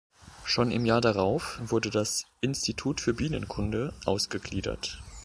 Schon 0.45 0.71
im 0.71 0.87
Jahr 0.87 0.99
darauf 0.99 1.59
wurde 1.63 1.91
das 1.91 2.25
"Institut 2.41 3.01
für 3.01 3.13
Bienenkunde" 3.13 3.93
ausgegliedert. 4.05 4.99